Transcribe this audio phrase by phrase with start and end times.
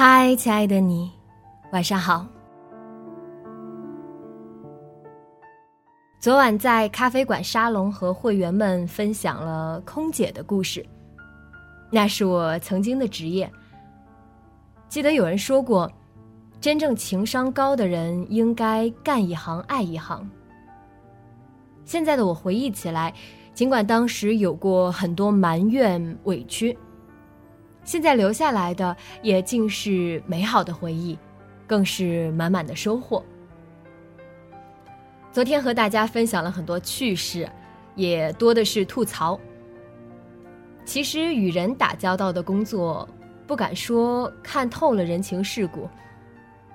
[0.00, 1.10] 嗨，亲爱的你，
[1.72, 2.24] 晚上好。
[6.20, 10.86] 昨晚在咖啡馆沙龙和会员们分享了空姐的故事，
[11.90, 13.50] 那是我曾经的职业。
[14.88, 15.90] 记得有人说过，
[16.60, 20.30] 真正情商高的人应该干一行爱一行。
[21.84, 23.12] 现在的我回忆起来，
[23.52, 26.78] 尽管当时有过很多埋怨委屈。
[27.88, 31.18] 现在留下来的也尽是美好的回忆，
[31.66, 33.24] 更是满满的收获。
[35.32, 37.48] 昨天和大家分享了很多趣事，
[37.94, 39.40] 也多的是吐槽。
[40.84, 43.08] 其实与人打交道的工作，
[43.46, 45.88] 不敢说看透了人情世故，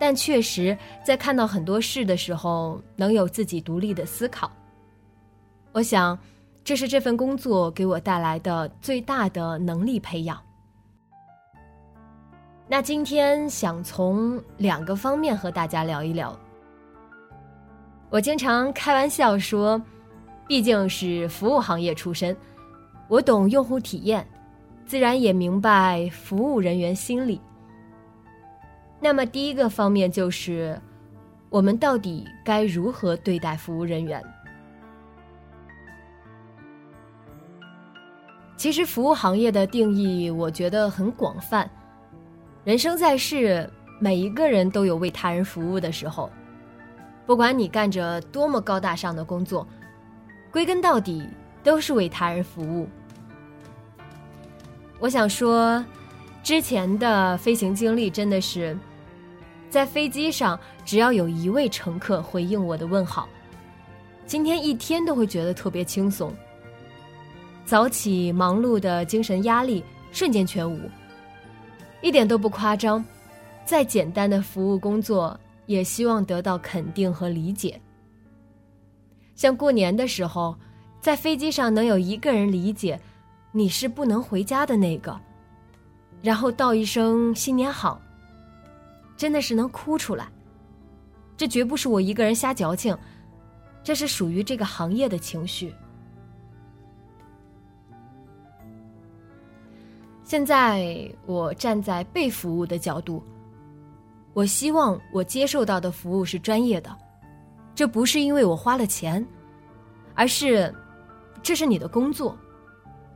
[0.00, 4.50] 但确实在看到很多事的时候，能有自己独立的思考。
[5.70, 6.18] 我想，
[6.64, 10.36] 这是这份工作给我带来的最大的能力培养。
[12.68, 16.36] 那今天想从两个方面和大家聊一聊。
[18.10, 19.80] 我经常开玩笑说，
[20.48, 22.36] 毕竟是服务行业出身，
[23.06, 24.26] 我懂用户体验，
[24.84, 27.40] 自然也明白服务人员心理。
[28.98, 30.76] 那么第一个方面就是，
[31.50, 34.20] 我们到底该如何对待服务人员？
[38.56, 41.70] 其实服务行业的定义，我觉得很广泛。
[42.66, 46.28] 人生在世，每一个人都有为他人服务的时候。
[47.24, 49.64] 不管你干着多么高大上的工作，
[50.50, 51.24] 归根到底
[51.62, 52.88] 都是为他人服务。
[54.98, 55.84] 我想说，
[56.42, 58.76] 之前的飞行经历真的是，
[59.70, 63.28] 在飞机上只要有一位乘客回应我的问好，
[64.26, 66.34] 今天一天都会觉得特别轻松。
[67.64, 70.80] 早起忙碌的精神压力瞬间全无。
[72.02, 73.04] 一点都不夸张，
[73.64, 77.80] 再简单的服务工作也希望得到肯定和理解。
[79.34, 80.56] 像过年的时候，
[81.00, 82.98] 在飞机上能有一个人理解
[83.52, 85.18] 你是不能回家的那个，
[86.22, 88.00] 然后道一声新年好，
[89.16, 90.28] 真的是能哭出来。
[91.36, 92.96] 这绝不是我一个人瞎矫情，
[93.82, 95.74] 这是属于这个行业的情绪。
[100.26, 103.22] 现在我站在被服务的角度，
[104.32, 106.90] 我希望我接受到的服务是专业的，
[107.76, 109.24] 这不是因为我花了钱，
[110.16, 110.74] 而是
[111.44, 112.36] 这是你的工作。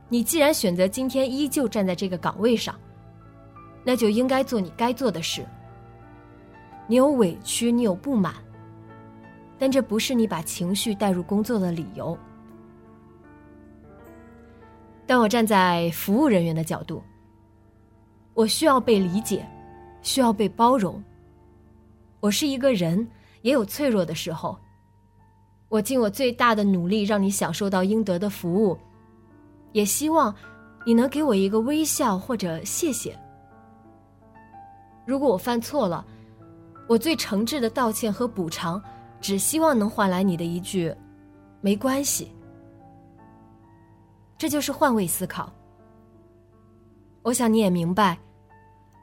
[0.07, 2.79] 你既然选择今天依旧站在这个岗位上，
[3.83, 5.45] 那就应该做你该做的事。
[6.87, 8.35] 你有委屈，你有不满，
[9.59, 12.17] 但这不是你把情绪带入工作的理由。
[15.11, 17.03] 当我站在服务人员的角度，
[18.33, 19.45] 我需要被理解，
[20.01, 21.03] 需要被包容。
[22.21, 23.05] 我是一个人，
[23.41, 24.57] 也有脆弱的时候。
[25.67, 28.77] 我尽我最大的努力让你享受到应得的服务，
[29.73, 30.33] 也希望
[30.85, 33.13] 你能给我一个微笑或者谢谢。
[35.05, 36.05] 如果我犯错了，
[36.87, 38.81] 我最诚挚的道歉和补偿，
[39.19, 40.95] 只希望能换来你的一句
[41.59, 42.31] “没关系”。
[44.41, 45.53] 这就是换位思考。
[47.21, 48.17] 我想你也明白，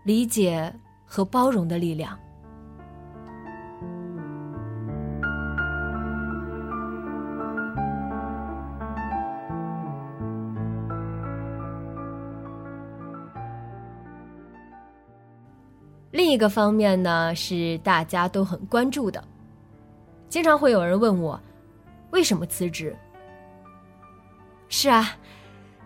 [0.02, 0.74] 理解
[1.06, 2.18] 和包容的力量。
[16.10, 19.22] 另一个方面呢，是大家都很关注的，
[20.28, 21.40] 经常会有人问我，
[22.10, 22.92] 为什么辞职？
[24.68, 25.16] 是啊。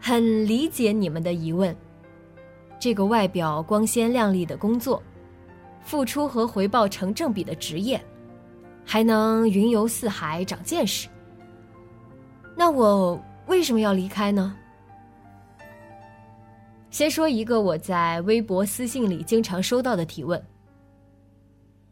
[0.04, 1.76] 很理解你们的疑问。
[2.80, 5.00] 这个外表光鲜亮丽的工作，
[5.80, 8.04] 付出和回报成正比的职业，
[8.84, 11.08] 还能云游四海、长见识。
[12.56, 14.56] 那我为什么要离开呢？
[16.90, 20.44] 先说一个我在微博私信里经常收到的提问：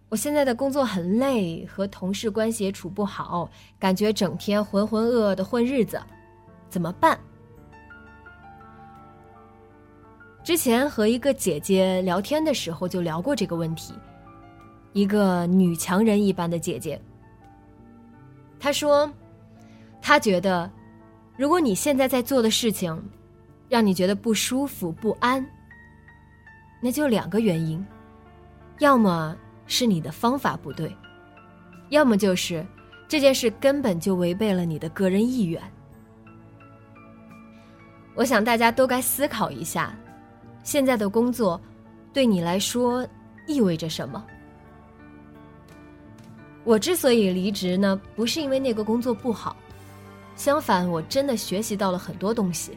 [0.09, 3.49] 我现在的工作很累，和同事关系也处不好，
[3.79, 6.03] 感觉整天浑浑噩噩的混日子，
[6.71, 7.19] 怎么办？
[10.43, 13.93] 之前和一个姐姐聊天的时候就聊过这个问题，
[14.95, 16.99] 一个女强人一般的姐姐。
[18.59, 19.13] 她说，
[20.01, 20.71] 她觉得，
[21.37, 23.01] 如果你现在在做的事情，
[23.69, 25.47] 让你觉得不舒服、不安，
[26.81, 27.85] 那就两个原因，
[28.79, 29.37] 要么
[29.67, 30.91] 是你的方法不对，
[31.91, 32.67] 要么就是
[33.07, 35.63] 这件事根本就违背了你的个人意愿。
[38.21, 39.97] 我想大家都该思考一下。
[40.63, 41.59] 现在的工作，
[42.13, 43.09] 对你来说
[43.47, 44.23] 意味着什么？
[46.63, 49.57] 我之所以离职呢，不是因为那个工作不好，
[50.37, 52.77] 相反，我真的学习到了很多东西。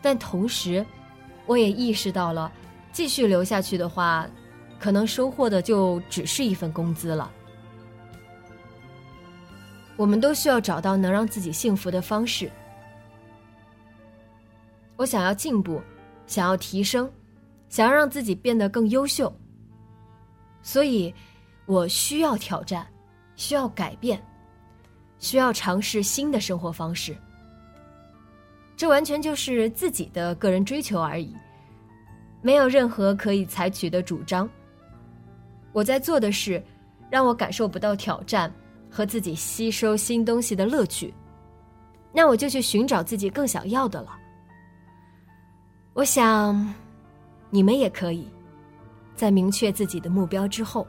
[0.00, 0.86] 但同时，
[1.46, 2.52] 我也意识到了，
[2.92, 4.24] 继续留下去的话，
[4.78, 7.28] 可能收获的就只是一份工资了。
[9.96, 12.48] 我们都需要找到能让自己幸福的方式。
[15.02, 15.82] 我想要进步。
[16.24, 17.10] 想要提升，
[17.68, 19.30] 想要让自己变得更优秀，
[20.62, 21.12] 所以，
[21.66, 22.86] 我需要挑战，
[23.34, 24.24] 需要改变，
[25.18, 27.14] 需要尝试新的生活方式。
[28.76, 31.36] 这完全就是自己的个人追求而已，
[32.40, 34.48] 没有任何可以采取的主张。
[35.72, 36.62] 我在做的事，
[37.10, 38.50] 让我感受不到挑战
[38.88, 41.12] 和自己吸收新东西的乐趣，
[42.12, 44.20] 那我就去寻找自己更想要的了。
[45.94, 46.74] 我想，
[47.50, 48.26] 你们也可以，
[49.14, 50.86] 在明确自己的目标之后。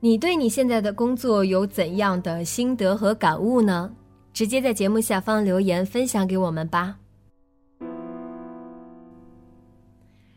[0.00, 3.90] 你对你现在的工作有怎样的心得和感悟呢？
[4.32, 6.96] 直接在节目下方留言分享给我们吧。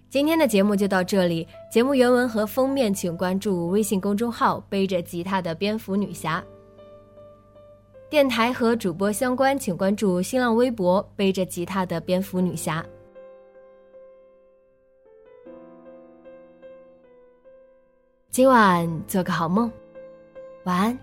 [0.10, 6.44] 今天的节目就到这里，节目原文和封面请关注微信公众号“背着吉他的蝙蝠女侠”。
[8.10, 12.84] 电台和主播相关，请关注新浪微博“背着吉他的蝙蝠女侠”。
[18.32, 19.70] 今晚做个好梦，
[20.64, 20.98] 晚安。